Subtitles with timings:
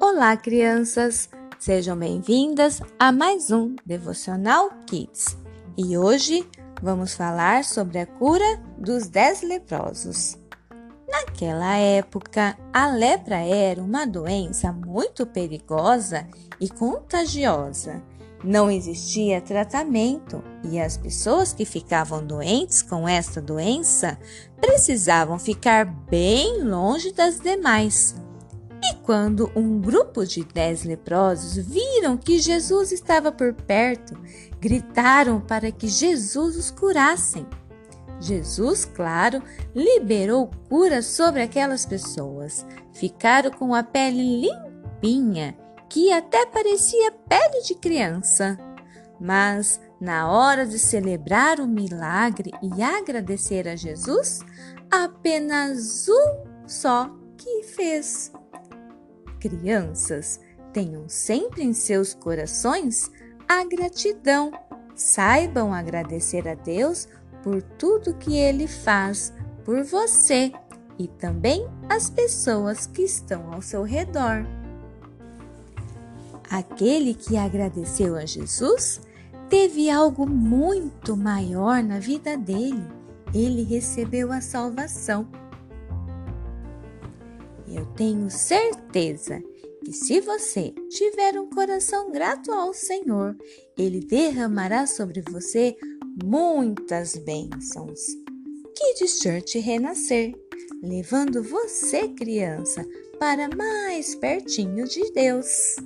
[0.00, 1.28] Olá, crianças!
[1.58, 5.36] Sejam bem-vindas a mais um Devocional Kids.
[5.76, 6.48] E hoje
[6.80, 10.38] vamos falar sobre a cura dos dez leprosos.
[11.08, 16.28] Naquela época, a lepra era uma doença muito perigosa
[16.60, 18.00] e contagiosa.
[18.44, 24.16] Não existia tratamento e as pessoas que ficavam doentes com esta doença
[24.60, 28.14] precisavam ficar bem longe das demais.
[28.84, 34.16] E quando um grupo de dez leprosos viram que Jesus estava por perto,
[34.60, 37.46] gritaram para que Jesus os curassem.
[38.20, 39.42] Jesus, claro,
[39.74, 42.66] liberou cura sobre aquelas pessoas.
[42.92, 45.56] Ficaram com a pele limpinha
[45.88, 48.58] que até parecia pele de criança.
[49.20, 54.40] Mas, na hora de celebrar o milagre e agradecer a Jesus,
[54.90, 58.32] apenas um só que fez.
[59.40, 60.40] Crianças,
[60.72, 63.10] tenham sempre em seus corações
[63.48, 64.52] a gratidão.
[64.94, 67.08] Saibam agradecer a Deus
[67.42, 69.32] por tudo que Ele faz
[69.64, 70.52] por você
[70.98, 74.44] e também as pessoas que estão ao seu redor.
[76.50, 79.00] Aquele que agradeceu a Jesus
[79.48, 82.86] teve algo muito maior na vida dele.
[83.34, 85.28] Ele recebeu a salvação.
[87.74, 89.42] Eu tenho certeza
[89.84, 93.36] que se você tiver um coração grato ao Senhor,
[93.76, 95.76] ele derramará sobre você
[96.22, 98.00] muitas bênçãos.
[98.74, 100.34] Kids Church Renascer,
[100.82, 102.86] levando você, criança,
[103.18, 105.76] para mais pertinho de Deus.